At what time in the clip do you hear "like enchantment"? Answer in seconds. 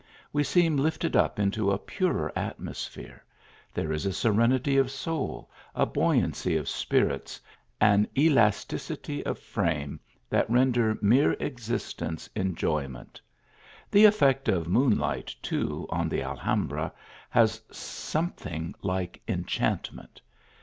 18.81-20.19